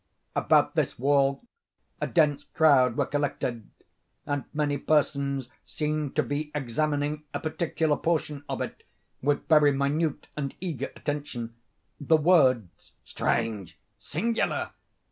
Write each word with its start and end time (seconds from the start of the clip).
About 0.35 0.73
this 0.73 0.97
wall 0.97 1.43
a 2.01 2.07
dense 2.07 2.43
crowd 2.43 2.97
were 2.97 3.05
collected, 3.05 3.69
and 4.25 4.45
many 4.51 4.75
persons 4.79 5.47
seemed 5.63 6.15
to 6.15 6.23
be 6.23 6.49
examining 6.55 7.23
a 7.35 7.39
particular 7.39 7.95
portion 7.95 8.43
of 8.49 8.61
it 8.61 8.81
with 9.21 9.47
very 9.47 9.71
minute 9.71 10.25
and 10.35 10.55
eager 10.59 10.91
attention. 10.95 11.53
The 11.99 12.17
words 12.17 12.93
"strange!" 13.03 13.77
"singular!" 13.99 14.71